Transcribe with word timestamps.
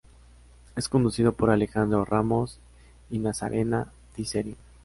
Es 0.75 0.89
conducido 0.89 1.31
por 1.33 1.51
Alejandro 1.51 2.05
Ramos 2.05 2.57
y 3.11 3.19
Nazarena 3.19 3.91
Di 4.17 4.25
Serio. 4.25 4.55